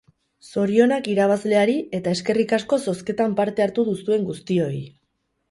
[0.51, 4.75] Zorionak irabazleari eta eskerrik asko zozketan parte hartu duzuen guztioi!